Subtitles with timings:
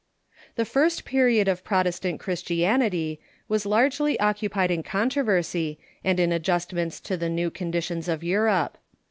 [0.55, 6.99] ]The first period of Protestant Christianity was largely oc cupied in controversy, and in adjustments
[7.01, 7.83] to the new condi,.^..
[7.83, 8.79] tions of Europe.